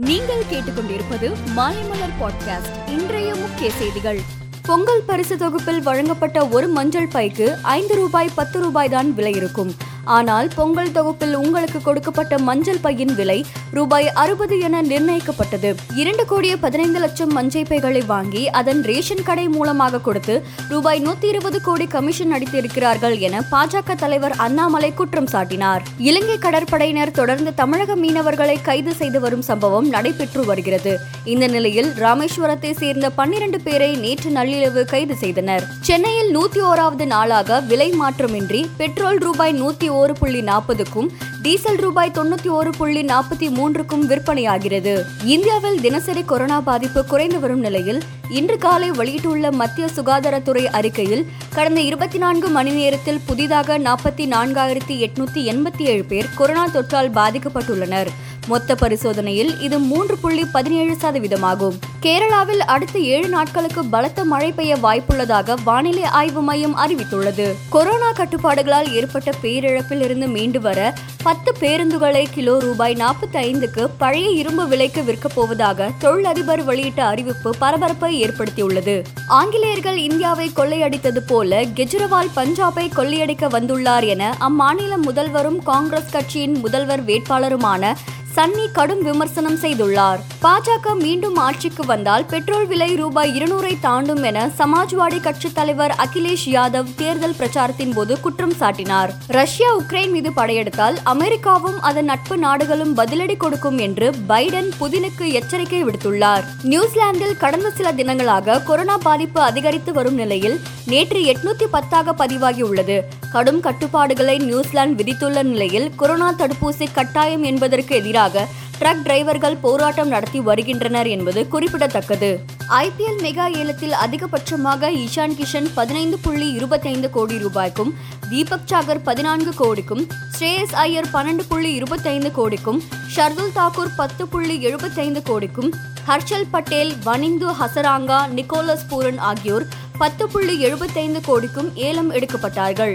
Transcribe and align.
நீங்கள் 0.00 0.44
கேட்டுக்கொண்டிருப்பது 0.50 1.32
மாலைமலர் 1.56 2.14
பாட்காஸ்ட் 2.20 2.88
இன்றைய 2.88 3.34
முக்கிய 3.34 3.70
செய்திகள். 3.70 4.20
பொங்கல் 4.62 5.02
பரிசு 5.06 5.36
தொகுப்பில் 5.36 5.82
வழங்கப்பட்ட 5.82 6.46
ஒரு 6.46 6.68
மஞ்சள் 6.68 7.08
பைக்கு 7.08 7.56
ஐந்து 7.62 7.94
ரூபாய் 7.94 8.30
பத்து 8.34 8.60
ரூபாய் 8.60 8.88
தான் 8.88 9.14
விலை 9.14 9.32
இருக்கும் 9.32 9.74
ஆனால் 10.04 10.48
பொங்கல் 10.56 10.92
தொகுப்பில் 10.92 11.34
உங்களுக்கு 11.34 11.82
கொடுக்கப்பட்ட 11.82 12.38
மஞ்சள் 12.38 12.80
பையின் 12.82 13.14
விலை 13.14 13.44
ரூபாய் 13.70 14.12
அறுபது 14.12 14.58
என 14.60 14.82
நிர்ணயிக்கப்பட்டது. 14.82 15.74
இரண்டு 15.94 16.26
கோடியே 16.26 16.56
பதினைந்து 16.56 16.98
லட்சம் 16.98 17.32
மஞ்சள் 17.32 17.66
பைகளை 17.68 18.02
வாங்கி 18.02 18.50
அதன் 18.50 18.82
ரேஷன் 18.82 19.22
கடை 19.22 19.48
மூலமாக 19.48 19.98
கொடுத்து 19.98 20.42
ரூபாய் 20.68 21.02
நூத்தி 21.02 21.24
இருபது 21.24 21.60
கோடி 21.60 21.86
கமிஷன் 21.86 22.32
அடித்திருக்கிறார்கள் 22.32 23.18
என 23.18 23.42
பாஜக 23.50 23.94
தலைவர் 23.94 24.32
அண்ணாமலை 24.36 24.94
குற்றம் 24.94 25.28
சாட்டினார். 25.32 25.80
இலங்கை 25.98 26.38
கடற்படையினர் 26.38 27.10
தொடர்ந்து 27.10 27.54
தமிழக 27.54 27.96
மீனவர்களை 27.96 28.62
கைது 28.62 28.94
செய்து 28.94 29.20
வரும் 29.20 29.42
சம்பவம் 29.42 29.88
நடைபெற்று 29.88 30.44
வருகிறது. 30.44 30.98
இந்த 31.24 31.46
நிலையில் 31.46 31.92
ராமேஸ்வரத்தை 31.92 32.72
சேர்ந்த 32.72 33.10
பன்னிரண்டு 33.10 33.60
பேரை 33.60 33.96
நேற்று 33.96 34.30
நள்ளிரவு 34.30 34.84
கைது 34.84 35.16
செய்தனர். 35.16 35.66
சென்னையில் 35.80 36.36
நூத்தி 36.36 36.60
ஓராவது 36.60 37.06
நாளாக 37.06 37.60
விலை 37.60 37.92
மாற்றமின்றி 37.92 38.66
பெட்ரோல் 38.76 39.18
ரூபாய் 39.18 39.52
நூத்தி 39.62 39.89
ஓரு 39.90 40.12
புள்ளி 40.12 40.40
நாற்பதுக்கும் 40.40 41.10
டீசல் 41.42 41.76
ரூபாய் 41.76 42.10
தொண்ணூத்தி 42.14 42.50
ஒரு 42.50 42.70
புள்ளி 42.70 43.02
நாற்பத்தி 43.04 43.50
மூன்றுக்கும் 43.50 44.08
விற்பனையாகிறது. 44.10 45.04
இந்தியாவில் 45.24 45.80
தினசரி 45.80 46.24
கொரோனா 46.24 46.60
பாதிப்பு 46.60 47.04
குறைந்து 47.04 47.40
வரும் 47.40 47.60
நிலையில் 47.60 48.00
இன்று 48.28 48.58
காலை 48.58 48.90
வெளியிட்டுள்ள 48.90 49.52
மத்திய 49.52 49.88
சுகாதாரத்துறை 49.96 50.64
அறிக்கையில் 50.64 51.26
கடந்த 51.54 51.80
இருபத்தி 51.80 52.18
நான்கு 52.18 52.48
மணி 52.48 52.70
நேரத்தில் 52.70 53.20
புதிதாக 53.26 53.78
நாற்பத்தி 53.78 54.26
நான்காயிரத்தி 54.34 54.96
எட்நூத்தி 55.06 55.42
எண்பத்தி 55.52 55.82
ஏழு 55.82 56.04
பேர் 56.04 56.28
கொரோனா 56.34 56.66
தொற்றால் 56.66 57.10
பாதிக்கப்பட்டுள்ளனர். 57.10 58.10
மொத்த 58.46 58.74
பரிசோதனையில் 58.74 59.60
இது 59.60 59.78
மூன்று 59.78 60.16
புள்ளி 60.18 60.44
பதினேழு 60.44 60.96
சதவீதமாகும். 61.00 61.78
கேரளாவில் 62.04 62.62
அடுத்த 62.66 62.98
ஏழு 62.98 63.28
நாட்களுக்கு 63.28 63.84
பலத்த 63.84 64.24
மழை 64.24 64.52
பெய்ய 64.52 64.76
வாய்ப்புள்ளதாக 64.76 65.54
வானிலை 65.64 66.02
ஆய்வு 66.02 66.40
மையம் 66.40 66.78
அறிவித்துள்ளது. 66.78 67.54
கொரோனா 67.68 68.12
கட்டுப்பாடுகளால் 68.12 68.92
ஏற்பட்ட 68.92 69.30
பேரிழப்பில் 69.42 70.00
இருந்து 70.00 70.26
மீண்டு 70.26 70.60
வர 70.60 70.94
பத்து 71.22 71.54
பேருந்துகளை 71.60 72.24
கிலோ 72.30 72.58
ரூபாய் 72.58 72.94
நாற்பத்தி 72.94 73.36
ஐந்துக்கு 73.36 73.88
பழைய 73.98 74.30
இரும்பு 74.30 74.68
விலைக்கு 74.68 75.02
விற்கப் 75.02 75.34
போவதாக 75.34 75.90
தொழிலதிபர் 75.98 76.64
வெளியிட்ட 76.64 77.04
அறிவிப்பு 77.04 77.54
பரபரப்பை 77.58 78.24
ஏற்படுத்தியுள்ளது. 78.24 79.04
ஆங்கிலேயர்கள் 79.28 79.96
இந்தியாவை 79.96 80.50
கொள்ளையடித்தது 80.56 81.18
போல 81.26 81.62
கெஜ்ரிவால் 81.62 82.30
பஞ்சாபை 82.36 82.88
கொள்ளையடிக்க 82.94 83.48
வந்துள்ளார் 83.48 84.06
என 84.06 84.36
அம்மாநில 84.40 84.96
முதல்வரும் 85.04 85.58
காங்கிரஸ் 85.62 86.10
கட்சியின் 86.10 86.58
முதல்வர் 86.58 87.04
வேட்பாளருமான 87.04 87.94
சன்னி 88.36 88.72
கடும் 88.72 89.02
விமர்சனம் 89.02 89.56
செய்துள்ளார். 89.56 90.20
பாஜக 90.42 90.94
மீண்டும் 90.94 91.36
ஆட்சிக்கு 91.36 91.84
வந்தால் 91.86 92.24
பெட்ரோல் 92.24 92.66
விலை 92.66 92.94
ரூபாய் 92.94 93.32
இருநூறை 93.38 93.76
தாண்டும் 93.80 94.22
என 94.22 94.50
சமாஜ்வாடி 94.58 95.20
கட்சி 95.20 95.52
தலைவர் 95.52 95.94
அகிலேஷ் 95.98 96.46
யாதவ் 96.46 96.94
தேர்தல் 96.96 97.34
பிரச்சாரத்தின் 97.38 97.92
போது 97.94 98.20
குற்றம் 98.20 98.52
சாட்டினார். 98.60 99.10
ரஷ்யா 99.26 99.76
உக்ரைன் 99.78 100.10
மீது 100.10 100.30
படையெடுத்தால் 100.30 100.96
அமெரிக்காவும் 101.02 101.80
அதன் 101.80 102.04
நட்பு 102.04 102.36
நாடுகளும் 102.36 102.96
பதிலடி 102.96 103.36
கொடுக்கும் 103.36 103.78
என்று 103.78 104.10
பைடன் 104.28 104.70
புதினுக்கு 104.80 105.32
எச்சரிக்கை 105.32 105.84
விடுத்துள்ளார். 105.84 106.44
நியூசிலாந்தில் 106.62 107.36
கடந்த 107.36 107.70
சில 107.70 107.92
தினங்களாக 107.92 108.62
கொரோனா 108.62 108.98
பாதிப்பு 108.98 109.40
அதிகரித்து 109.40 109.92
வரும் 109.92 110.14
நிலையில் 110.14 110.60
நேற்று 110.86 111.20
எட்நூத்தி 111.32 111.66
பத்தாக 111.72 112.14
பதிவாகியுள்ளது. 112.18 113.00
கடும் 113.32 113.60
கட்டுப்பாடுகளை 113.60 114.38
நியூசிலாந்து 114.38 115.04
விதித்துள்ள 115.04 115.42
நிலையில் 115.42 115.90
கொரோனா 115.96 116.32
தடுப்பூசி 116.32 116.86
கட்டாயம் 116.92 117.42
என்பதற்கு 117.42 117.96
எதிராக 117.96 118.18
எதிராக 118.20 118.48
ட்ரக் 118.80 119.02
டிரைவர்கள் 119.04 119.56
போராட்டம் 119.60 120.08
நடத்தி 120.08 120.40
வருகின்றனர் 120.40 121.06
என்பது 121.06 121.48
குறிப்பிடத்தக்கது. 121.48 122.28
ஐபிஎல் 122.68 123.20
மெகா 123.24 123.46
ஏலத்தில் 123.60 123.94
அதிகபட்சமாக 124.04 124.90
இஷான் 125.04 125.36
கிஷன் 125.38 125.68
பதினைந்து 125.74 126.18
புள்ளி 126.18 126.48
இருபத்தைந்து 126.52 127.10
கோடி 127.10 127.38
ரூபாய்க்கும் 127.38 127.92
தீபக் 128.30 128.66
சாகர் 128.70 129.00
பதினான்கு 129.02 129.54
கோடிக்கும் 129.54 130.02
ஸ்ரேயஸ் 130.38 130.74
ஐயர் 130.84 131.08
பன்னெண்டு 131.12 131.46
புள்ளி 131.48 131.72
இருபத்தைந்து 131.72 132.32
கோடிக்கும் 132.32 132.80
ஷர்துல் 133.16 133.54
தாக்கூர் 133.54 133.94
பத்து 133.96 134.26
புள்ளி 134.28 134.62
எழுபத்தைந்து 134.62 135.22
கோடிக்கும் 135.22 135.70
ஹர்ஷல் 136.08 136.50
பட்டேல் 136.50 136.92
வனிந்து 137.04 137.48
ஹசராங்கா 137.62 138.20
நிக்கோலஸ் 138.36 138.86
பூரன் 138.90 139.22
ஆகியோர் 139.30 139.66
பத்து 139.98 140.28
புள்ளி 140.28 140.60
எழுபத்தைந்து 140.60 141.20
கோடிக்கும் 141.20 141.72
ஏலம் 141.88 142.12
எடுக்கப்பட்டார்கள். 142.12 142.94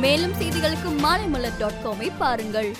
மேலும் 0.00 0.34
செய்திகளுக்கு 0.40 0.90
மாலைமலர் 1.04 1.58
டாட் 1.58 1.80
காமை 1.84 2.10
பாருங்கள். 2.18 2.72